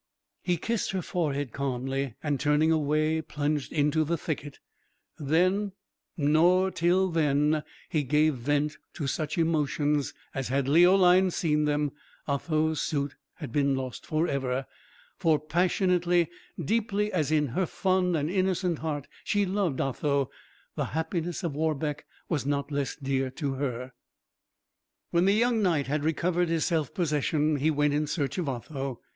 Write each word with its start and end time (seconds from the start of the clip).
He 0.41 0.57
kissed 0.57 0.93
her 0.93 1.03
forehead 1.03 1.51
calmly, 1.53 2.15
and, 2.23 2.39
turning 2.39 2.71
away, 2.71 3.21
plunged 3.21 3.71
into 3.71 4.03
the 4.03 4.17
thicket; 4.17 4.57
then, 5.19 5.73
nor 6.17 6.71
till 6.71 7.09
then, 7.11 7.61
he 7.87 8.01
gave 8.01 8.33
vent 8.33 8.79
to 8.95 9.05
such 9.05 9.37
emotions 9.37 10.15
as, 10.33 10.47
had 10.47 10.67
Leoline 10.67 11.29
seen 11.29 11.65
them, 11.65 11.91
Otho's 12.27 12.81
suit 12.81 13.15
had 13.35 13.51
been 13.51 13.75
lost 13.75 14.03
for 14.07 14.27
ever; 14.27 14.65
for 15.17 15.37
passionately, 15.37 16.31
deeply 16.59 17.13
as 17.13 17.31
in 17.31 17.49
her 17.49 17.67
fond 17.67 18.17
and 18.17 18.27
innocent 18.27 18.79
heart 18.79 19.07
she 19.23 19.45
loved 19.45 19.79
Otho, 19.79 20.31
the 20.75 20.85
happiness 20.97 21.43
of 21.43 21.53
Warbeck 21.53 22.07
was 22.27 22.43
not 22.43 22.71
less 22.71 22.95
dear 22.95 23.29
to 23.29 23.53
her. 23.53 23.93
When 25.11 25.25
the 25.25 25.35
young 25.35 25.61
knight 25.61 25.85
had 25.85 26.03
recovered 26.03 26.49
his 26.49 26.65
self 26.65 26.91
possession 26.91 27.57
he 27.57 27.69
went 27.69 27.93
in 27.93 28.07
search 28.07 28.39
of 28.39 28.49
Otho. 28.49 28.99